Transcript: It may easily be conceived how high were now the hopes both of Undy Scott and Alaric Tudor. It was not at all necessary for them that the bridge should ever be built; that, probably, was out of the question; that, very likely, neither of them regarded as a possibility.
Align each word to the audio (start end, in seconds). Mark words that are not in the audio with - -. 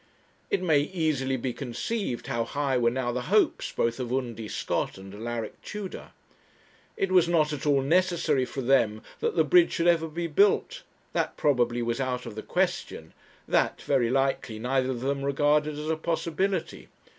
It 0.49 0.63
may 0.63 0.79
easily 0.79 1.37
be 1.37 1.53
conceived 1.53 2.25
how 2.25 2.43
high 2.43 2.75
were 2.75 2.89
now 2.89 3.11
the 3.11 3.21
hopes 3.29 3.71
both 3.71 3.99
of 3.99 4.11
Undy 4.11 4.47
Scott 4.47 4.97
and 4.97 5.13
Alaric 5.13 5.61
Tudor. 5.61 6.09
It 6.97 7.11
was 7.11 7.27
not 7.29 7.53
at 7.53 7.67
all 7.67 7.83
necessary 7.83 8.43
for 8.43 8.61
them 8.61 9.03
that 9.19 9.35
the 9.35 9.43
bridge 9.43 9.73
should 9.73 9.85
ever 9.85 10.07
be 10.07 10.25
built; 10.25 10.81
that, 11.13 11.37
probably, 11.37 11.83
was 11.83 12.01
out 12.01 12.25
of 12.25 12.33
the 12.33 12.41
question; 12.41 13.13
that, 13.47 13.83
very 13.83 14.09
likely, 14.09 14.57
neither 14.57 14.89
of 14.89 15.01
them 15.01 15.23
regarded 15.23 15.77
as 15.77 15.87
a 15.87 15.95
possibility. 15.95 16.87